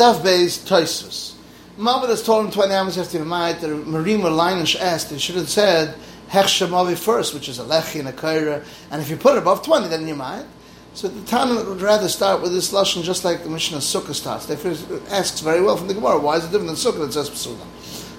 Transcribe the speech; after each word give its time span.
Daf 0.00 0.22
Beis 0.22 0.66
Toisus. 0.66 1.34
Mavit 1.76 2.08
has 2.08 2.22
told 2.22 2.46
him 2.46 2.50
20 2.50 2.72
hours 2.72 2.96
after 2.96 3.18
the 3.18 3.24
night, 3.26 3.60
the 3.60 3.66
Marima 3.66 4.30
Leinish 4.30 4.80
asked, 4.80 5.10
they 5.10 5.18
should 5.18 5.34
have 5.34 5.50
said, 5.50 5.94
Hechsha 6.30 6.66
Mavi 6.66 6.96
first, 6.96 7.34
which 7.34 7.50
is 7.50 7.58
a 7.58 7.64
Lechi 7.64 8.00
and 8.00 8.08
a 8.08 8.12
Kaira, 8.12 8.64
and 8.90 9.02
if 9.02 9.10
you 9.10 9.18
put 9.18 9.34
it 9.34 9.40
above 9.40 9.62
20, 9.62 9.88
then 9.88 10.08
you 10.08 10.14
might. 10.14 10.46
So 10.94 11.08
the 11.08 11.22
Tana 11.26 11.54
would 11.54 11.82
rather 11.82 12.08
start 12.08 12.40
with 12.40 12.52
this 12.52 12.72
Lashon 12.72 13.02
just 13.02 13.26
like 13.26 13.42
the 13.42 13.50
Mishnah 13.50 13.76
Sukkah 13.76 14.14
starts. 14.14 14.46
They 14.46 14.56
first 14.56 14.90
asks 15.10 15.40
very 15.40 15.60
well 15.60 15.76
from 15.76 15.88
the 15.88 15.92
Gemara, 15.92 16.18
why 16.18 16.36
is 16.36 16.44
it 16.44 16.50
different 16.50 16.68
than 16.68 16.76
Sukkah 16.76 17.00
that 17.00 17.12
says 17.12 17.28
Psula? 17.28 17.60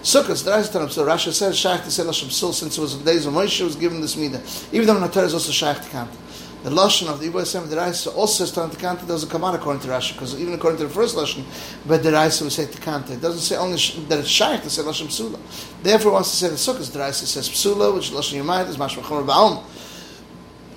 Sukkah, 0.04 0.44
the 0.44 0.52
Rashi 0.52 0.72
Tanam, 0.72 0.92
so 0.92 1.04
Rashi 1.04 1.32
says, 1.32 1.58
Shaykh 1.58 1.84
to 1.84 1.90
say 1.90 2.04
Lashon 2.04 2.28
Psul, 2.28 2.54
since 2.54 2.78
it 2.78 2.82
was 2.82 2.96
the 2.96 3.04
days 3.04 3.26
of 3.26 3.34
Moshe 3.34 3.60
was 3.64 3.76
given 3.76 4.02
this 4.02 4.16
Midah. 4.16 4.72
Even 4.72 4.86
though 4.86 4.96
Natar 4.98 5.24
is 5.24 5.34
also 5.34 5.52
Shaykh 5.52 5.78
to 5.78 5.90
Kanta 5.90 6.16
the 6.64 6.70
lashon 6.70 7.08
of 7.08 7.20
the 7.20 7.28
Yisrael 7.28 7.68
the 7.68 7.76
Raisa 7.76 8.12
also 8.12 8.46
says 8.46 8.52
to 8.52 8.78
Kanta 8.78 9.08
doesn't 9.08 9.30
come 9.30 9.44
out 9.44 9.56
according 9.56 9.82
to 9.82 9.88
Rashi 9.88 10.14
because 10.14 10.40
even 10.40 10.54
according 10.54 10.80
to 10.80 10.86
the 10.86 10.94
first 10.94 11.16
lashon, 11.16 11.44
but 11.88 12.04
the 12.04 12.12
Raisa 12.12 12.44
will 12.44 12.52
say 12.52 12.66
Kanta. 12.66 13.12
It 13.12 13.22
doesn't 13.22 13.42
say 13.42 13.56
only 13.58 13.78
that 14.08 14.20
it's 14.20 14.28
shaykh 14.28 14.62
to 14.64 14.70
say 14.70 14.84
lashon 14.84 15.08
psula. 15.08 15.40
Therefore, 15.82 16.12
wants 16.14 16.32
to 16.32 16.38
say 16.38 16.50
the 16.50 16.56
sukkahs. 16.56 16.92
The 16.92 17.00
Raisa 17.00 17.26
says 17.26 17.50
psula, 17.50 17.94
which 17.94 18.12
lashon 18.12 18.44
yamayit 18.44 18.70
is 18.70 18.78
mashma 18.78 19.02
chomer 19.02 19.26
ba'om. 19.26 19.64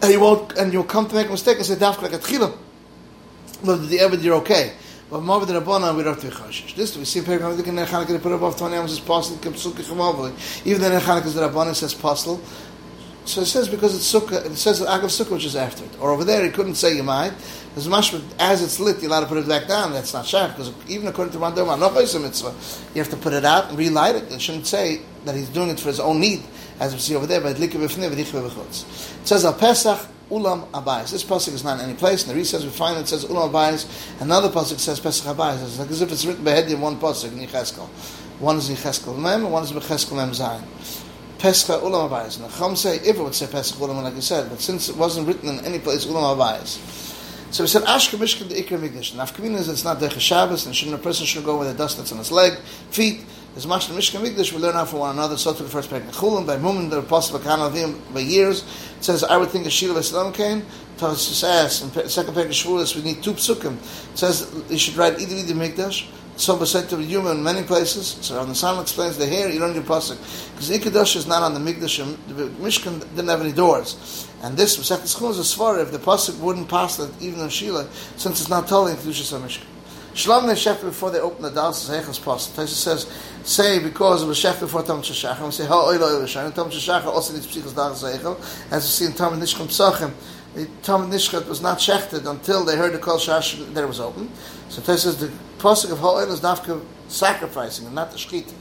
And 0.02 0.12
you 0.12 0.20
won't, 0.20 0.52
and 0.56 0.72
you'll 0.72 0.84
come 0.84 1.06
to 1.06 1.14
make 1.14 1.28
a 1.28 1.30
mistake 1.30 1.58
and 1.58 1.66
say 1.66 1.74
dafka 1.74 2.02
like. 2.02 2.12
But 3.62 3.88
the 3.88 3.98
evid 3.98 4.22
you're 4.22 4.36
okay. 4.36 4.74
But 5.10 5.22
more 5.22 5.44
than 5.44 5.62
Rabbana, 5.62 5.94
we 5.96 6.02
don't 6.02 6.20
have 6.20 6.34
to 6.34 6.48
be. 6.48 6.72
This 6.74 6.96
we 6.96 7.04
see 7.04 7.20
in 7.20 7.24
Perikam, 7.26 7.54
think 7.54 7.68
in 7.68 7.76
Chanukah, 7.76 8.08
they 8.08 8.18
put 8.18 8.32
above 8.32 8.56
20 8.56 8.74
ounces 8.74 8.98
possible, 8.98 9.38
even 10.64 10.80
then 10.80 10.92
in 10.92 11.00
Chanukah, 11.00 11.34
the 11.34 11.48
Rabbana 11.48 11.74
says 11.74 11.94
possible. 11.94 12.40
So 13.26 13.40
it 13.40 13.46
says 13.46 13.68
because 13.68 13.94
it's 13.94 14.12
sukkah, 14.12 14.44
it 14.44 14.56
says 14.56 14.82
agav 14.82 15.04
sukkah, 15.04 15.32
which 15.32 15.46
is 15.46 15.56
after 15.56 15.84
it. 15.84 15.90
Or 15.98 16.10
over 16.10 16.24
there, 16.24 16.44
he 16.44 16.50
couldn't 16.50 16.74
say 16.74 16.94
you 16.94 17.02
might. 17.02 17.32
As 17.76 17.88
much 17.88 18.14
as 18.38 18.62
it's 18.62 18.78
lit, 18.78 19.00
you're 19.00 19.10
allowed 19.10 19.20
to 19.20 19.26
put 19.26 19.38
it 19.38 19.48
back 19.48 19.66
down. 19.66 19.92
That's 19.92 20.12
not 20.12 20.26
shach 20.26 20.50
because 20.50 20.72
even 20.88 21.08
according 21.08 21.32
to 21.32 21.38
no 21.38 22.20
mitzvah, 22.20 22.54
you 22.94 23.02
have 23.02 23.10
to 23.10 23.16
put 23.16 23.32
it 23.32 23.44
out 23.44 23.70
and 23.70 23.78
relight 23.78 24.14
it. 24.14 24.30
It 24.30 24.40
shouldn't 24.40 24.66
say 24.66 25.00
that 25.24 25.34
he's 25.34 25.48
doing 25.48 25.70
it 25.70 25.80
for 25.80 25.88
his 25.88 26.00
own 26.00 26.20
need, 26.20 26.42
as 26.78 26.92
we 26.92 27.00
see 27.00 27.16
over 27.16 27.26
there. 27.26 27.40
But 27.40 27.58
it 27.58 28.74
says 29.24 29.44
al 29.44 29.54
Pesach 29.54 30.06
ulam 30.30 30.68
abayis. 30.70 31.10
This 31.10 31.24
pasuk 31.24 31.54
is 31.54 31.64
not 31.64 31.80
in 31.80 31.86
any 31.86 31.94
place. 31.94 32.28
And 32.28 32.38
the 32.38 32.44
says 32.44 32.64
we 32.64 32.70
find 32.70 32.98
it 32.98 33.08
says 33.08 33.24
ulam 33.24 33.50
abayis. 33.50 33.86
Another 34.20 34.50
pasuk 34.50 34.78
says 34.78 35.00
Pesach 35.00 35.26
abayis. 35.34 35.62
It's 35.64 35.78
like 35.78 35.90
as 35.90 36.02
if 36.02 36.12
it's 36.12 36.26
written 36.26 36.44
by 36.44 36.56
in 36.56 36.80
one 36.80 36.96
pasuk 37.00 37.32
in. 37.32 37.40
One 38.38 38.56
is 38.58 38.68
Yecheskel 38.68 39.16
mem, 39.18 39.44
and 39.44 39.52
one 39.52 39.62
is 39.62 39.72
Yecheskel 39.72 40.16
mem 40.16 40.30
zayin. 40.30 40.62
Pescha 41.44 41.78
Ulam. 41.78 42.42
And 42.42 42.54
Chum 42.54 42.74
say, 42.74 42.96
if 43.00 43.18
would 43.18 43.34
say 43.34 43.46
Pesach 43.46 43.76
Ulam, 43.76 44.02
like 44.02 44.14
you 44.14 44.22
said, 44.22 44.48
but 44.48 44.60
since 44.62 44.88
it 44.88 44.96
wasn't 44.96 45.26
written 45.26 45.50
in 45.50 45.64
any 45.66 45.78
place, 45.78 46.06
Ulam 46.06 46.34
Abayis. 46.34 46.78
So 47.52 47.64
we 47.64 47.68
said, 47.68 47.82
Ashka 47.82 48.16
Mishkan 48.16 48.48
the 48.48 48.54
Ikra 48.54 48.80
Migdash. 48.80 49.12
And 49.12 49.20
Afkamin 49.20 49.54
is 49.54 49.68
it's 49.68 49.84
not 49.84 49.98
Dech 49.98 50.18
Shabbos, 50.18 50.64
and 50.64 50.74
shouldn't, 50.74 50.98
a 50.98 51.02
person 51.02 51.26
shouldn't 51.26 51.44
go 51.44 51.58
with 51.58 51.68
the 51.68 51.74
dust 51.74 51.98
that's 51.98 52.12
on 52.12 52.18
his 52.18 52.32
leg, 52.32 52.54
feet. 52.90 53.26
As 53.56 53.66
much 53.66 53.90
in 53.90 53.94
Mishkan 53.94 54.26
Migdash, 54.26 54.52
we 54.54 54.58
learn 54.58 54.74
out 54.74 54.88
from 54.88 55.00
one 55.00 55.14
another, 55.14 55.36
so 55.36 55.52
to 55.52 55.62
the 55.62 55.68
first 55.68 55.90
parak. 55.90 56.10
Chulim, 56.12 56.46
by 56.46 56.56
Mumin, 56.56 56.88
the 56.88 57.00
apostle 57.00 57.36
of 57.36 57.42
Kanavim, 57.42 58.00
by 58.14 58.20
years, 58.20 58.62
it 58.96 59.04
says, 59.04 59.22
I 59.22 59.36
would 59.36 59.50
think 59.50 59.66
a 59.66 59.70
Shila 59.70 60.00
Veslam 60.00 60.32
came, 60.32 60.62
Tavas 60.96 61.18
says, 61.18 61.82
and 61.82 61.92
second 62.10 62.36
of 62.36 62.46
Shavuos, 62.46 62.96
we 62.96 63.02
need 63.02 63.22
two 63.22 63.34
psukim. 63.34 63.74
It 64.12 64.18
says, 64.18 64.50
you 64.70 64.78
should 64.78 64.96
write 64.96 65.20
either 65.20 65.54
Migdash, 65.54 66.08
so 66.36 66.62
said 66.64 66.88
to 66.88 66.96
the 66.96 67.04
human 67.04 67.38
in 67.38 67.42
many 67.42 67.62
places. 67.62 68.18
So 68.20 68.40
on 68.40 68.48
the 68.48 68.54
Psalm 68.54 68.80
explains 68.80 69.16
the 69.16 69.26
hair, 69.26 69.50
you 69.50 69.58
don't 69.58 69.74
need 69.74 69.84
pasuk. 69.84 70.18
Because 70.52 70.70
Ikadosh 70.70 71.16
is 71.16 71.26
not 71.26 71.42
on 71.42 71.54
the 71.54 71.60
Migdash, 71.60 72.02
um, 72.02 72.18
the 72.28 72.46
Mishkan 72.62 73.00
didn't 73.14 73.28
have 73.28 73.40
any 73.40 73.52
doors. 73.52 74.28
And 74.42 74.56
this, 74.56 74.76
Masechet 74.76 75.16
Schul 75.16 75.30
is 75.30 75.38
a 75.38 75.56
svar 75.56 75.80
if 75.82 75.92
the 75.92 75.98
pasuk 75.98 76.38
wouldn't 76.40 76.68
pass 76.68 76.96
that 76.96 77.10
even 77.22 77.40
on 77.40 77.48
Shila, 77.48 77.88
since 78.16 78.40
it's 78.40 78.50
not 78.50 78.66
telling 78.66 78.96
Kedushas 78.96 79.38
Mishkan. 79.40 79.66
Shalom 80.14 80.44
Neshef 80.44 80.80
before 80.80 81.10
they 81.10 81.18
open 81.18 81.42
the 81.42 81.50
Das 81.50 81.88
Zechas 81.88 82.20
pasuk. 82.20 82.54
Taisa 82.54 82.68
says, 82.68 83.12
say 83.42 83.78
because 83.78 84.22
it 84.22 84.26
was 84.26 84.38
Shef 84.38 84.60
before 84.60 84.82
Tam 84.82 85.02
Shashach, 85.02 85.36
and 85.36 85.46
we 85.46 85.50
say, 85.52 85.66
Ha 85.66 85.74
Oilo 85.74 86.22
Shach, 86.24 86.46
and 86.46 86.54
Tam 86.54 86.70
Shashach 86.70 87.04
also 87.04 87.32
needs 87.32 87.46
Psichos 87.46 87.74
Das 87.74 88.02
Zechel, 88.02 88.36
as 88.72 88.84
we 88.84 88.88
see 88.88 89.04
in 89.06 89.12
Tam 89.12 89.40
Nishchim 89.40 89.66
Psachim, 89.66 90.12
the 90.54 90.68
Tom 90.82 91.10
Nishchat 91.10 91.48
was 91.48 91.60
not 91.60 91.78
shechted 91.78 92.26
until 92.30 92.64
they 92.64 92.76
heard 92.76 92.92
the 92.92 92.98
Kol 92.98 93.18
Shash 93.18 93.74
that 93.74 93.82
it 93.82 93.86
was 93.86 94.00
open. 94.00 94.30
So 94.68 94.82
Tais 94.82 95.02
says 95.02 95.18
the 95.18 95.32
pasuk 95.58 95.90
of 95.92 95.98
Ha'oil 95.98 96.30
is 96.30 96.40
nafka 96.40 96.80
sacrificing 97.08 97.86
and 97.86 97.94
not 97.94 98.10
the 98.12 98.18
shchita. 98.18 98.52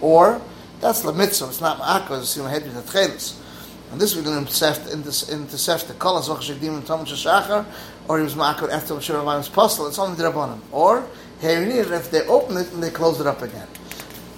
Or, 0.00 0.40
that's 0.80 1.02
the 1.02 1.12
mitzvah, 1.12 1.48
it's 1.48 1.60
not 1.60 1.78
ma'akah, 1.78 2.20
it's 2.20 2.36
with 2.36 2.74
the 2.74 2.80
tchelis. 2.82 3.38
And 3.90 4.00
this 4.00 4.16
we 4.16 4.22
learn 4.22 4.38
in 4.38 4.44
this 5.02 5.28
in 5.28 5.46
the 5.46 5.94
Kol 5.98 6.20
Azvach 6.20 6.38
Shekdim 6.38 6.76
and 6.76 6.86
Talmud 6.86 7.06
Shashachar, 7.06 7.66
or 8.08 8.18
he 8.18 8.24
was 8.24 8.34
ma'akah 8.34 8.70
after 8.70 8.94
Moshe 8.94 9.14
Rabbeinu's 9.14 9.48
postel, 9.48 9.86
it's 9.86 9.98
only 9.98 10.16
the 10.16 10.24
Rabbanim. 10.24 10.60
Or, 10.72 11.06
it 11.42 11.90
if 11.92 12.10
they 12.10 12.26
open 12.26 12.56
it 12.56 12.72
and 12.72 12.82
they 12.82 12.90
close 12.90 13.20
it 13.20 13.26
up 13.26 13.42
again. 13.42 13.68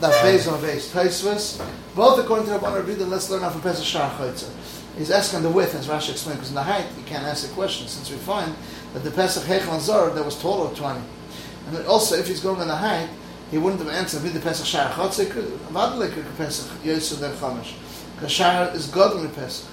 That's 0.01 0.21
based 0.23 0.49
on 0.49 0.61
base. 0.61 0.93
Taisvus, 0.93 1.65
both 1.95 2.19
according 2.19 2.47
to 2.47 2.53
Rabbanim 2.59 2.87
Rabbi, 2.87 3.05
let's 3.05 3.31
learn 3.31 3.45
out 3.45 3.53
from 3.53 3.61
Pesach 3.61 3.85
Shar 3.85 4.11
Chaytzah. 4.19 4.84
He's 4.97 5.11
asking 5.11 5.43
the 5.43 5.51
width, 5.51 5.75
as 5.75 5.89
Rashi 5.89 6.11
explained, 6.11 6.39
because 6.39 6.51
in 6.51 6.55
the 6.55 6.63
height 6.63 6.87
you 6.97 7.03
can't 7.05 7.25
ask 7.25 7.47
the 7.47 7.53
question, 7.55 7.89
since 7.89 8.11
we 8.11 8.17
find 8.17 8.55
that 8.93 9.01
the 9.01 9.11
Pesach 9.11 9.43
Hechel 9.43 9.81
Zor 9.81 10.11
that 10.11 10.25
was 10.25 10.41
taller 10.41 10.73
20. 10.75 11.01
And 11.67 11.87
also, 11.87 12.17
if 12.17 12.29
he's 12.29 12.41
going 12.41 12.61
in 12.61 12.69
the 12.69 12.77
height, 12.77 13.09
he 13.51 13.59
wouldn't 13.59 13.83
have 13.83 13.93
answered 13.93 14.23
with 14.23 14.35
the 14.35 14.41
Pesach 14.41 14.67
Shar 14.67 14.91
Chotzik, 14.93 15.33
Vadalik 15.73 16.37
Pesach 16.37 16.71
Yosef 16.85 17.19
Der 17.19 17.33
Chamish. 17.35 17.75
Because 18.15 18.31
Shar 18.31 18.71
is 18.75 18.87
God 18.87 19.17
in 19.17 19.25
the 19.25 19.29
Pesach. 19.31 19.69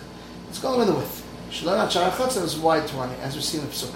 It's 0.50 0.59
going 0.59 0.80
with 0.80 0.88
the 0.88 0.96
width. 0.96 1.28
Shalom 1.52 1.88
Shar 1.90 2.09
Chotzik 2.12 2.44
is 2.44 2.58
wide 2.58 2.88
20, 2.88 3.14
as 3.22 3.36
we 3.36 3.42
see 3.42 3.59
in 3.59 3.66
the 3.66 3.70
Pesachim. 3.70 3.96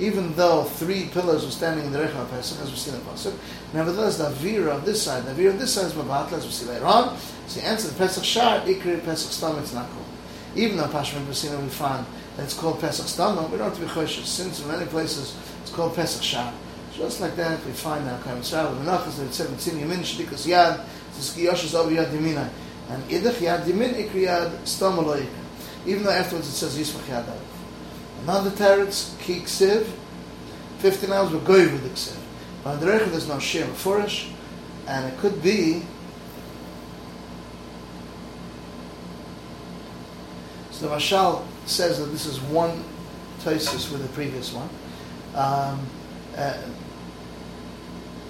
Even 0.00 0.34
though 0.34 0.64
three 0.64 1.06
pillars 1.12 1.44
were 1.44 1.52
standing 1.52 1.86
in 1.86 1.92
the 1.92 2.00
Rechel 2.00 2.28
Pesach, 2.30 2.60
as 2.60 2.70
we 2.70 2.76
see 2.76 2.90
in 2.90 2.98
the 2.98 3.04
Pesach, 3.04 3.34
nevertheless 3.72 4.18
the 4.18 4.24
Avira 4.24 4.74
of 4.74 4.84
this 4.84 5.00
side, 5.00 5.24
the 5.24 5.30
Avira 5.30 5.50
of 5.50 5.58
this 5.60 5.72
side 5.72 5.86
is 5.86 5.92
Mabatla, 5.92 6.32
as 6.32 6.44
we 6.44 6.50
see 6.50 6.66
later 6.66 6.86
on. 6.86 7.16
So 7.46 7.60
he 7.60 7.66
answered 7.66 7.92
the 7.92 7.98
Pesach 7.98 8.24
Shar, 8.24 8.60
Ikri 8.62 9.04
Pesach 9.04 9.30
Stam, 9.30 9.56
it's 9.60 9.72
not 9.72 9.88
called. 9.88 10.04
Even 10.56 10.76
though 10.76 10.86
Pashman 10.86 11.24
Basina 11.24 11.60
we 11.60 11.68
find 11.68 12.06
that 12.36 12.44
it's 12.44 12.54
called 12.54 12.80
Pesach 12.80 13.06
Stam, 13.08 13.50
we 13.50 13.58
don't 13.58 13.68
have 13.68 13.74
to 13.74 13.80
be 13.80 13.86
choshesh, 13.86 14.24
since 14.24 14.60
in 14.62 14.68
many 14.68 14.86
places 14.86 15.36
it's 15.62 15.72
called 15.72 15.94
Pesach 15.96 16.22
Shar. 16.22 16.52
Just 16.94 17.20
like 17.20 17.34
that, 17.34 17.64
we 17.66 17.72
find 17.72 18.06
now 18.06 18.16
Kaim 18.22 18.36
the 18.36 18.42
Menachas, 18.42 19.16
that 19.16 19.26
it 19.26 19.34
said, 19.34 19.48
Mitzin 19.48 19.80
Yamin, 19.80 19.98
Shdikas 19.98 20.46
Yad, 20.46 20.84
Tzkiyosh 21.14 21.64
is 21.64 21.74
over 21.74 21.90
Yad 21.90 22.10
Yaminai. 22.12 22.48
And 22.88 23.02
Idach 23.04 23.34
Yad 23.34 23.64
Yamin, 23.64 23.94
Ikri 23.94 24.26
Yad, 24.26 24.64
Stam 24.64 24.98
Aloik. 24.98 25.26
Even 25.86 26.04
though 26.04 26.10
afterwards 26.10 26.48
it 26.48 26.52
says 26.52 26.78
Yismach 26.78 27.02
Yad. 27.06 27.26
Another 28.22 28.50
teretz, 28.50 29.18
Ki 29.18 29.40
Ksiv, 29.40 29.90
15 30.78 31.12
hours, 31.12 31.32
we're 31.32 31.40
going 31.40 31.72
with 31.72 31.82
the 31.82 31.90
Ksiv. 31.90 32.16
But 32.62 32.74
on 32.74 32.80
the 32.80 32.86
Rechel, 32.86 33.10
there's 33.10 33.28
no 33.28 33.40
Shem 33.40 33.68
Furish, 33.74 34.30
and 34.86 35.12
it 35.12 35.18
could 35.18 35.42
be 35.42 35.82
So 40.84 40.90
the 40.90 40.96
Mashal 40.96 41.42
says 41.64 41.98
that 41.98 42.06
this 42.12 42.26
is 42.26 42.38
one 42.42 42.84
Tosis 43.40 43.90
with 43.90 44.02
the 44.02 44.08
previous 44.08 44.52
one. 44.52 44.68
Um, 45.34 45.80
uh, 46.36 46.58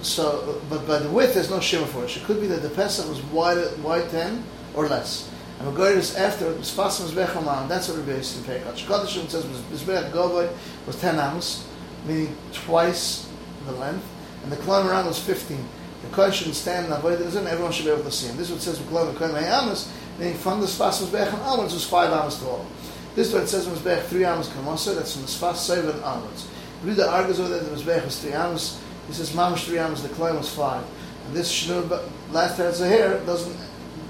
so, 0.03 0.63
but 0.71 0.87
by 0.87 1.01
the 1.01 1.09
width, 1.11 1.35
there's 1.35 1.51
no 1.51 1.59
shimmer 1.59 1.87
for 1.87 2.05
it. 2.05 2.17
It 2.17 2.23
could 2.23 2.41
be 2.41 2.47
that 2.47 2.63
the 2.63 2.71
Pesach 2.71 3.09
was 3.09 3.21
wide, 3.25 3.59
wide 3.83 4.09
10 4.09 4.45
or 4.75 4.87
less. 4.87 5.29
And 5.59 5.67
Magoris 5.67 6.17
after 6.17 6.49
it 6.49 6.59
was 6.59 6.71
Fasim 6.71 7.09
Zbech 7.09 7.69
That's 7.69 7.89
what 7.89 7.99
Rabbi 7.99 8.21
Yisrael 8.21 8.43
Pekach. 8.43 8.87
Shkodashim 8.87 9.29
says 9.29 9.45
Zbech 9.45 10.13
Govoy 10.13 10.49
was 10.87 10.95
10 11.01 11.17
amos, 11.17 11.67
meaning 12.07 12.37
twice 12.53 13.29
the 13.67 13.73
length. 13.73 14.07
And 14.45 14.53
the 14.53 14.57
climb 14.59 14.87
around 14.87 15.07
was 15.07 15.19
15. 15.19 15.59
The 16.03 16.11
Kohen 16.11 16.31
shouldn't 16.31 16.55
stand 16.55 16.85
in 16.85 16.91
the 16.93 16.99
Avodah 16.99 17.47
everyone 17.47 17.73
should 17.73 17.87
be 17.87 17.91
able 17.91 18.05
to 18.05 18.13
see 18.13 18.29
him. 18.29 18.37
This 18.37 18.51
is 18.51 18.53
what 18.53 18.63
says, 18.63 18.79
Kohen 19.19 19.45
Amos, 19.45 19.93
meaning 20.19 20.35
from 20.35 20.61
the 20.61 20.67
Sfas 20.67 21.03
Mizbech 21.03 21.33
and 21.33 21.43
onwards 21.43 21.75
was 21.75 21.87
five 21.87 22.11
hours 22.11 22.41
tall. 22.41 22.67
This 23.15 23.29
is 23.29 23.35
what 23.35 23.45
it 23.45 23.49
says 23.49 23.67
in 23.67 23.75
Mizbech, 23.75 24.05
three 24.05 24.25
hours 24.25 24.49
Kamosa, 24.49 24.95
that's 24.95 25.13
from 25.13 25.23
the 25.23 25.29
Sfas 25.29 25.57
seven 25.57 26.03
onwards. 26.03 26.49
The 26.85 27.09
argues 27.09 27.41
over 27.41 27.49
that 27.49 27.65
the 27.65 27.77
Mizbech 27.77 28.05
was 28.05 28.21
three 28.21 28.35
hours, 28.35 28.81
he 29.07 29.13
says 29.13 29.31
Mamish 29.31 29.67
three 29.67 29.79
hours, 29.79 30.03
the 30.03 30.09
claim 30.11 30.37
was 30.37 30.53
five. 30.53 30.85
And 31.27 31.37
this 31.37 31.51
Shnur, 31.51 32.09
last 32.31 32.59
answer 32.61 32.87
here, 32.87 33.21
doesn't, 33.25 33.57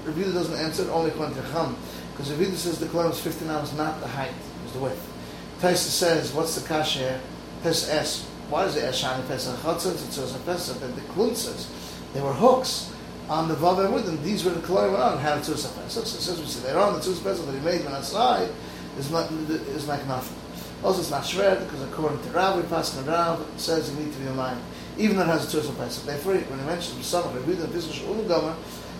Rebbe 0.05 0.31
doesn't 0.31 0.59
answer, 0.59 0.83
it, 0.83 0.89
only 0.89 1.11
to 1.11 1.43
Chum. 1.51 1.77
Because 2.11 2.33
Rebbe 2.33 2.55
says 2.55 2.79
the 2.79 2.87
claim 2.87 3.09
was 3.09 3.19
15 3.19 3.49
hours, 3.49 3.73
not 3.73 3.99
the 3.99 4.07
height, 4.07 4.29
it 4.29 4.63
was 4.63 4.73
the 4.73 4.79
width. 4.79 5.13
Taisa 5.59 5.89
says, 5.89 6.33
what's 6.33 6.59
the 6.59 6.67
kasha 6.67 6.99
here? 6.99 7.21
Taisa 7.63 7.93
asks, 7.93 8.25
why 8.49 8.65
is 8.65 8.75
it 8.75 8.83
Eshani 8.83 9.27
Pesach 9.27 9.57
Chatzot? 9.59 9.93
It 9.93 10.11
says 10.11 10.35
in 10.35 10.41
Pesach, 10.43 10.79
that 10.79 10.95
the 10.95 11.01
Klun 11.01 11.35
says, 11.35 11.69
they 12.13 12.21
were 12.21 12.33
hooks 12.33 12.93
on 13.29 13.47
the 13.47 13.55
Vav 13.55 13.83
and 13.83 13.93
with. 13.93 14.23
These 14.23 14.43
were 14.43 14.51
the 14.51 14.61
Kloim 14.61 14.97
on 14.97 15.17
how 15.17 15.35
to 15.35 15.51
Pesach. 15.51 15.89
So 15.89 16.03
says 16.03 16.39
we 16.39 16.45
see 16.45 16.65
later 16.65 16.79
on 16.79 16.93
the 16.93 16.99
Tzus 16.99 17.23
Pesach 17.23 17.45
that 17.45 17.53
he 17.53 17.59
made 17.59 17.83
when 17.83 17.93
outside 17.93 18.49
is 18.97 19.11
not 19.11 19.31
is 19.31 19.87
like 19.87 20.05
nothing. 20.07 20.37
Also, 20.83 20.99
it's 20.99 21.11
not 21.11 21.25
shred 21.25 21.59
because 21.59 21.81
according 21.83 22.21
to 22.21 22.29
Rav, 22.29 22.57
we 22.57 22.63
pass 22.69 22.97
on 22.97 23.05
Rav 23.05 23.45
says 23.57 23.89
you 23.91 24.03
need 24.03 24.13
to 24.13 24.19
be 24.19 24.27
in 24.27 24.35
mind, 24.35 24.59
even 24.97 25.17
though 25.17 25.23
it 25.23 25.27
has 25.27 25.53
a 25.53 25.57
Tzus 25.57 25.75
Pesach. 25.77 26.05
Therefore, 26.05 26.33
when 26.35 26.59
he 26.59 26.65
mentions 26.65 26.95
the 26.95 27.17
Samach, 27.17 27.33
Rebbe 27.47 27.63
and 27.63 27.73
Pesach 27.73 28.03
Ulam 28.05 28.27
Gomer, 28.27 28.53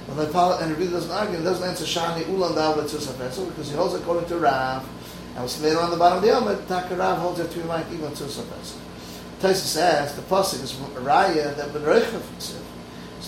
when 0.07 0.17
the 0.17 0.27
follow, 0.27 0.57
and 0.59 0.75
Rebbe 0.77 0.91
doesn't 0.91 1.11
argue, 1.11 1.37
he 1.37 1.43
doesn't 1.43 1.67
answer 1.67 1.85
Shani 1.85 2.23
Ulam 2.23 2.55
Dav 2.55 2.77
Tzus 2.77 3.15
Pesach 3.17 3.47
because 3.49 3.69
he 3.69 3.75
holds 3.75 3.93
according 3.93 4.27
to 4.29 4.37
Rav. 4.37 4.87
And 5.35 5.43
we 5.43 5.49
see 5.49 5.63
later 5.63 5.81
on 5.81 5.91
the 5.91 5.97
bottom 5.97 6.17
of 6.17 6.23
the 6.23 6.29
Yom, 6.29 6.65
Taka 6.67 6.95
Rav 6.95 7.17
holds 7.17 7.39
it 7.39 7.51
to 7.51 7.59
be 7.59 7.63
mind 7.65 7.85
even 7.91 8.09
Tzus 8.11 8.41
Pesach. 8.49 8.79
Taisus 9.41 9.79
asks, 9.79 10.15
the 10.15 10.21
pasuk 10.23 10.63
is 10.63 10.73
raya 10.73 11.55
that 11.57 11.69
b'reichav 11.69 12.21
ksiv. 12.39 12.39
So 12.39 12.74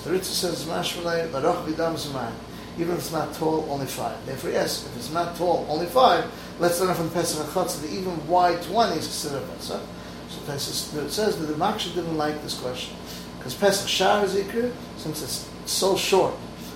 the 0.07 0.13
Ritza 0.13 0.23
says, 0.23 0.63
"Mashmalei 0.65 1.29
laroch 1.31 1.65
b'dam 1.65 1.95
zeman." 1.95 2.31
Even 2.79 2.93
if 2.93 2.99
it's 2.99 3.11
not 3.11 3.33
tall, 3.33 3.67
only 3.69 3.87
five. 3.87 4.23
Therefore, 4.25 4.51
yes, 4.51 4.85
if 4.85 4.95
it's 4.95 5.11
not 5.11 5.35
tall, 5.35 5.65
only 5.67 5.87
five. 5.87 6.25
Let's 6.59 6.79
learn 6.79 6.93
from 6.93 7.09
Pesach 7.09 7.45
Chatzah 7.47 7.81
that 7.81 7.91
even 7.91 8.27
wide 8.27 8.61
twenty 8.61 8.97
is 8.97 9.05
considered 9.05 9.43
Pesach. 9.49 9.81
So 10.29 10.39
Taisus 10.41 10.95
it 10.95 11.11
says 11.11 11.39
that 11.39 11.45
the 11.45 11.53
Maksha 11.53 11.93
didn't 11.95 12.17
like 12.17 12.41
this 12.43 12.59
question 12.59 12.95
because 13.37 13.55
Pesach 13.55 13.87
Shar 13.87 14.23
is 14.23 14.35
Ikr 14.35 14.71
since 14.97 15.23
it's 15.23 15.49
so 15.65 15.95
short. 15.95 16.33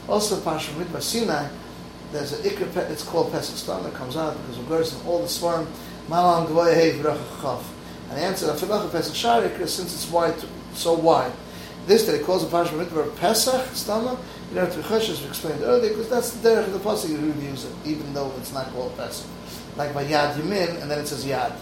Also, 0.10 0.40
Pasha 0.42 0.72
Midbar 0.72 1.02
Sinai, 1.02 1.48
there's 2.12 2.34
an 2.34 2.50
Ikr. 2.50 2.76
It's 2.90 3.04
called 3.04 3.32
Pesach 3.32 3.56
Stam 3.58 3.84
that 3.84 3.94
comes 3.94 4.18
out 4.18 4.36
because 4.42 4.58
of 4.58 5.02
in 5.02 5.08
all 5.08 5.22
the 5.22 5.28
swarm. 5.28 5.68
Malam 6.08 6.48
Gvoya 6.48 6.74
Hey 6.74 6.94
V'Rach 6.94 7.64
and 8.10 8.18
the 8.18 8.24
answer, 8.24 8.48
Afilacha 8.48 8.92
Pesach 8.92 9.16
Shar 9.16 9.44
Ikr, 9.44 9.68
since 9.68 9.94
it's 9.94 10.10
wide, 10.12 10.34
so 10.74 10.94
wide. 10.94 11.32
This 11.88 12.06
that 12.06 12.18
he 12.18 12.24
calls 12.24 12.44
a 12.44 12.48
Pasha 12.48 12.74
Midbar 12.74 13.16
Pesach 13.18 13.66
Stama, 13.70 14.18
you 14.50 14.56
don't 14.56 14.66
have 14.66 14.74
to 14.74 14.82
be 14.82 14.84
choshesh, 14.84 15.22
we 15.22 15.28
explained 15.28 15.62
earlier, 15.64 15.90
because 15.90 16.10
that's 16.10 16.32
the 16.32 16.50
derech 16.50 16.68
of 16.68 16.74
the 16.74 16.80
pasuk 16.80 17.10
you 17.10 17.18
would 17.18 17.42
use 17.42 17.66
it, 17.66 17.74
even 17.86 18.14
though 18.14 18.32
it's 18.38 18.54
not 18.54 18.72
called 18.74 18.96
Pesach. 18.98 19.28
Like 19.78 19.94
by 19.94 20.06
Yad 20.06 20.36
Yamin, 20.36 20.82
and 20.82 20.92
then 20.92 21.00
it 21.00 21.08
says 21.08 21.26
Yad. 21.26 21.54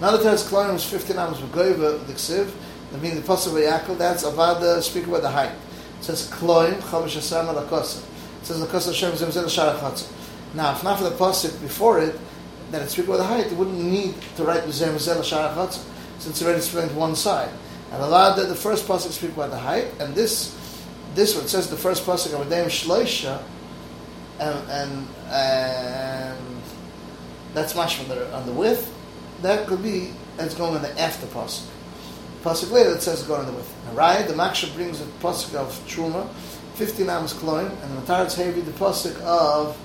Now 0.00 0.16
the 0.16 0.22
Teres 0.22 0.48
Kloim 0.48 0.74
is 0.74 0.84
15 0.84 1.16
amos 1.18 1.38
v'goyva 1.40 2.06
the 2.06 2.12
ksiv, 2.14 2.50
that 2.90 3.02
mean 3.02 3.16
the 3.16 3.20
pasuk 3.20 3.52
v'yakol, 3.52 3.98
that's 3.98 4.24
Avada, 4.24 4.80
speak 4.80 5.06
about 5.06 5.22
the 5.22 5.30
height. 5.30 5.52
It 5.98 6.04
says 6.04 6.30
Kloim, 6.30 6.80
chavash 6.80 7.18
asam 7.18 7.48
al 7.48 7.58
It 7.58 7.84
says 8.46 8.62
Lakosa 8.62 8.86
Hashem 8.86 9.16
zem 9.16 9.30
zel 9.30 9.48
shar 9.48 9.74
Now, 10.54 10.72
if 10.72 10.82
not 10.82 10.98
for 10.98 11.04
the 11.04 11.10
pasuk 11.10 11.60
before 11.60 12.00
it, 12.00 12.18
that 12.70 12.80
it 12.80 12.88
speak 12.88 13.06
about 13.08 13.18
the 13.18 13.24
height, 13.24 13.46
it 13.46 13.56
wouldn't 13.58 13.78
need 13.78 14.14
to 14.36 14.44
write 14.44 14.66
zem 14.70 14.98
zel 14.98 15.22
shar 15.22 15.70
since 16.18 16.40
it 16.40 16.44
already 16.44 16.58
explained 16.58 16.96
one 16.96 17.14
side. 17.14 17.50
And 17.92 18.02
allowed 18.02 18.36
that 18.36 18.48
the 18.48 18.54
first 18.54 18.86
pasuk 18.86 19.10
speak 19.10 19.32
about 19.32 19.50
the 19.50 19.58
height, 19.58 19.88
and 19.98 20.14
this 20.14 20.54
this 21.14 21.34
one 21.34 21.48
says 21.48 21.68
the 21.68 21.76
first 21.76 22.06
pasuk 22.06 22.40
of 22.40 22.46
Adem 22.46 22.66
Shloisha, 22.66 23.42
and, 24.38 24.70
and 24.70 25.08
and 25.28 26.62
that's 27.52 27.74
much 27.74 27.98
on 28.00 28.08
the 28.08 28.32
on 28.32 28.46
the 28.46 28.52
width. 28.52 28.94
That 29.42 29.66
could 29.66 29.82
be 29.82 30.12
it's 30.38 30.54
going 30.54 30.76
on 30.76 30.82
the 30.82 31.00
after 31.00 31.26
pasuk. 31.26 31.66
Pasuk 32.44 32.70
later 32.70 32.94
it 32.94 33.02
says 33.02 33.22
going 33.24 33.40
on 33.40 33.46
the 33.46 33.52
width. 33.52 33.74
Right, 33.92 34.26
the 34.26 34.34
Maksha 34.34 34.72
brings 34.74 35.00
the 35.00 35.06
pasuk 35.20 35.56
of 35.56 35.72
Truma, 35.88 36.28
fifteen 36.74 37.10
amos 37.10 37.34
kloim, 37.34 37.70
and 37.82 37.96
the 37.96 38.02
Mataritz 38.02 38.36
Hevi 38.36 38.64
the 38.64 38.70
pasuk 38.70 39.20
of 39.22 39.76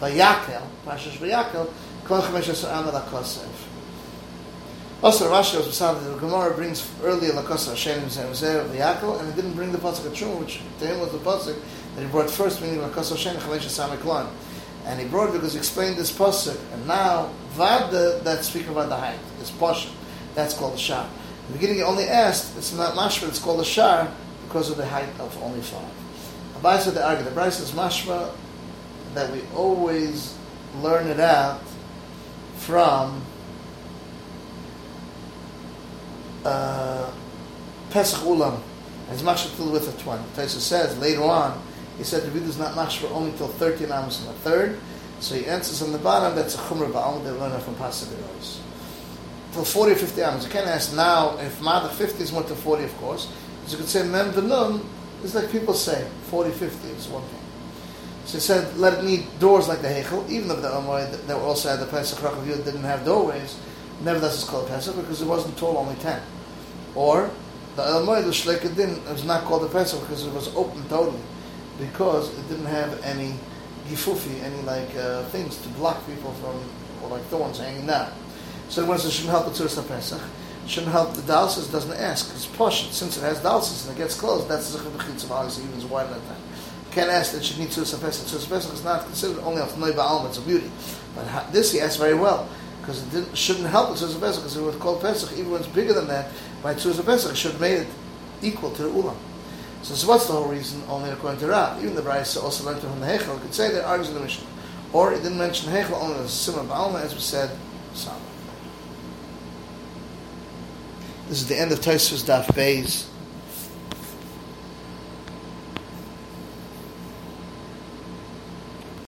Vayakel, 0.00 0.62
Pashash 0.86 1.18
Vayakel, 1.18 1.68
Kol 2.04 2.22
Chamesh 2.22 2.64
Amal 2.64 2.92
Akosef. 3.00 3.48
Also, 5.02 5.28
Rashi 5.28 5.56
was 5.56 5.66
beside 5.66 6.00
the 6.00 6.16
Gemara 6.16 6.54
brings 6.54 6.88
earlier 7.02 7.32
Lakosa 7.32 7.70
Hashem 7.70 8.02
Zemer 8.02 8.68
V'Yakel, 8.68 9.18
and 9.18 9.28
he 9.28 9.34
didn't 9.34 9.54
bring 9.54 9.72
the 9.72 9.78
pasuk 9.78 10.08
Truma, 10.12 10.38
which 10.38 10.60
to 10.78 10.86
him 10.86 11.00
was 11.00 11.10
the 11.10 11.18
pasuk 11.18 11.60
that 11.96 12.02
he 12.02 12.06
brought 12.06 12.30
first, 12.30 12.62
meaning 12.62 12.78
Lakosa 12.78 13.16
Hashem 13.16 13.34
Chalesh 13.38 13.66
Samiklan. 13.66 14.28
And 14.84 15.00
he 15.00 15.08
brought 15.08 15.30
it 15.30 15.32
because 15.32 15.54
he 15.54 15.58
explained 15.58 15.96
this 15.96 16.12
pasuk, 16.12 16.56
and 16.72 16.86
now 16.86 17.32
Vada 17.54 18.20
that 18.22 18.44
speak 18.44 18.68
about 18.68 18.90
the 18.90 18.96
height 18.96 19.18
is 19.40 19.50
pasuk. 19.50 19.90
That's 20.36 20.54
called 20.54 20.74
the 20.74 20.78
Shar. 20.78 21.04
In 21.04 21.46
the 21.48 21.52
beginning, 21.54 21.76
he 21.78 21.82
only 21.82 22.04
asked, 22.04 22.56
it's 22.56 22.72
not 22.72 22.94
mashma, 22.94 23.26
it's 23.26 23.40
called 23.40 23.58
the 23.58 23.64
Shar 23.64 24.08
because 24.46 24.70
of 24.70 24.76
the 24.76 24.86
height 24.86 25.08
of 25.18 25.36
only 25.42 25.62
five. 25.62 25.90
Abai 26.60 26.78
said 26.78 26.94
the 26.94 27.04
argument. 27.04 27.34
The 27.34 27.40
Brayse 27.40 27.60
is 27.60 27.72
mashma 27.72 28.32
that 29.14 29.32
we 29.32 29.42
always 29.56 30.38
learn 30.80 31.08
it 31.08 31.18
out 31.18 31.60
from 32.58 33.20
uh, 36.44 37.10
Pesach 37.90 38.20
Ulam 38.20 38.60
as 39.10 39.22
mashra 39.22 39.54
till 39.56 39.70
with 39.70 39.88
a 39.88 40.02
20. 40.02 40.22
Taisa 40.34 40.58
says 40.58 40.96
later 40.98 41.22
on, 41.22 41.60
he 41.98 42.04
said 42.04 42.22
the 42.22 42.30
video 42.30 42.48
is 42.48 42.58
not 42.58 42.74
mashra 42.74 43.10
only 43.10 43.32
till 43.36 43.48
13 43.48 43.86
amos 43.86 44.20
and 44.20 44.30
a 44.30 44.32
third. 44.40 44.78
So 45.20 45.36
he 45.36 45.46
answers 45.46 45.82
on 45.82 45.92
the 45.92 45.98
bottom, 45.98 46.34
that's 46.34 46.54
a 46.56 46.58
chumrah 46.58 46.90
ba'al 46.90 47.22
that 47.24 47.34
learn 47.34 47.58
from 47.60 47.76
Pasuk 47.76 48.08
Till 49.52 49.64
40 49.64 49.92
or 49.92 49.94
50 49.94 50.20
amos. 50.20 50.44
You 50.44 50.50
can't 50.50 50.66
ask 50.66 50.94
now 50.96 51.38
if 51.38 51.60
Mada 51.60 51.88
50 51.88 52.22
is 52.22 52.32
more 52.32 52.42
than 52.42 52.56
40, 52.56 52.84
of 52.84 52.96
course. 52.96 53.30
As 53.64 53.72
you 53.72 53.78
could 53.78 53.88
say, 53.88 54.02
Mem 54.02 54.32
V'nun 54.32 54.84
is 55.22 55.34
like 55.34 55.52
people 55.52 55.74
say, 55.74 56.08
40, 56.24 56.50
50 56.50 56.88
is 56.88 57.06
one 57.06 57.22
thing. 57.22 57.38
So 58.24 58.38
he 58.38 58.40
said, 58.40 58.76
let 58.78 58.98
it 58.98 59.04
need 59.04 59.26
doors 59.38 59.68
like 59.68 59.82
the 59.82 59.88
Heichel, 59.88 60.28
even 60.28 60.48
though 60.48 60.60
the 60.60 60.68
Amoy 60.68 61.04
that 61.26 61.36
were 61.36 61.44
also 61.44 61.68
at 61.68 61.80
the 61.80 61.86
Pesach 61.86 62.18
Rachav 62.18 62.64
didn't 62.64 62.82
have 62.82 63.04
doorways. 63.04 63.58
Nevertheless, 64.02 64.40
it's 64.40 64.48
called 64.48 64.68
Pesach 64.68 64.96
because 64.96 65.22
it 65.22 65.26
wasn't 65.26 65.56
tall, 65.56 65.76
only 65.76 65.94
10. 65.96 66.20
Or 66.94 67.30
the 67.76 67.82
El 67.82 68.06
Moed, 68.06 68.24
the 68.24 68.30
Shlekedin, 68.30 69.10
was 69.10 69.24
not 69.24 69.44
called 69.44 69.64
a 69.64 69.68
Pesach 69.68 70.00
because 70.00 70.26
it 70.26 70.32
was 70.32 70.54
open 70.54 70.86
totally. 70.88 71.20
Because 71.78 72.36
it 72.38 72.48
didn't 72.48 72.66
have 72.66 73.02
any 73.02 73.34
gifufi, 73.88 74.42
any 74.42 74.60
like 74.62 74.94
uh, 74.96 75.22
things 75.24 75.56
to 75.62 75.68
block 75.70 76.06
people 76.06 76.32
from, 76.34 76.60
or 77.02 77.16
like 77.16 77.22
thorns 77.24 77.58
hanging 77.58 77.86
down. 77.86 78.12
So 78.68 78.84
when 78.84 78.98
it 78.98 79.10
shouldn't 79.10 79.30
help 79.30 79.46
the 79.46 79.52
Tzuras 79.52 79.86
Pesach, 79.88 80.20
shouldn't 80.66 80.92
help 80.92 81.14
the 81.14 81.22
dalsis, 81.22 81.70
doesn't 81.72 81.98
ask. 81.98 82.30
It's 82.34 82.46
posh, 82.46 82.90
since 82.90 83.16
it 83.16 83.22
has 83.22 83.40
dalsis 83.40 83.88
and 83.88 83.96
it 83.96 84.00
gets 84.00 84.18
closed, 84.18 84.48
that's 84.48 84.72
the 84.72 84.78
Zechah 84.78 84.88
of 84.88 85.32
obviously 85.32 85.64
even 85.64 85.78
is 85.78 85.86
wider 85.86 86.10
than 86.10 86.22
that. 86.28 86.36
Can't 86.92 87.10
ask 87.10 87.32
that 87.32 87.42
should 87.42 87.58
need 87.58 87.68
Tzuras 87.68 87.98
Pesach. 88.00 88.26
Tzuras 88.26 88.48
Pesach 88.48 88.72
is 88.72 88.84
not 88.84 89.04
considered 89.04 89.42
only 89.42 89.62
of 89.62 89.76
Noi 89.78 89.92
Ba'alma, 89.92 90.28
it's 90.28 90.38
a 90.38 90.42
beauty. 90.42 90.70
But 91.14 91.52
this 91.52 91.72
he 91.72 91.80
asked 91.80 91.98
very 91.98 92.14
well 92.14 92.48
because 92.82 93.14
it 93.14 93.38
shouldn't 93.38 93.68
help 93.68 93.90
the 93.90 93.94
Tzuz 93.94 94.18
Pesach 94.20 94.42
because 94.42 94.56
it 94.56 94.62
was 94.62 94.76
called 94.76 95.00
Pesach. 95.00 95.32
Even 95.38 95.52
when 95.52 95.60
it's 95.60 95.70
bigger 95.70 95.92
than 95.92 96.08
that, 96.08 96.30
by 96.62 96.74
Tzuz 96.74 97.02
Pesach, 97.04 97.36
should 97.36 97.52
have 97.52 97.60
made 97.60 97.78
it 97.78 97.86
equal 98.42 98.72
to 98.72 98.82
the 98.82 98.88
Ulam. 98.88 99.16
So, 99.82 99.94
so 99.94 100.08
what's 100.08 100.26
the 100.26 100.32
whole 100.32 100.48
reason? 100.48 100.82
Only 100.88 101.10
according 101.10 101.40
to 101.40 101.46
Rav. 101.46 101.82
Even 101.82 101.94
the 101.94 102.02
Brayse 102.02 102.40
also 102.42 102.64
learned 102.64 102.80
from 102.80 103.00
the 103.00 103.06
Hechel. 103.06 103.40
could 103.40 103.54
say 103.54 103.72
that 103.72 103.84
argues 103.84 104.08
in 104.08 104.14
the 104.14 104.20
Mishnah. 104.20 104.46
Or 104.92 105.12
it 105.12 105.22
didn't 105.22 105.38
mention 105.38 105.72
Hechel, 105.72 106.00
only 106.02 106.18
a 106.18 106.28
similar 106.28 106.64
Ba'alma, 106.64 107.00
as 107.02 107.14
we 107.14 107.20
said, 107.20 107.56
Sama. 107.94 108.18
This 111.28 111.40
is 111.40 111.48
the 111.48 111.58
end 111.58 111.72
of 111.72 111.80
Taisus 111.80 112.24
Daf 112.24 112.46
Beis. 112.46 113.06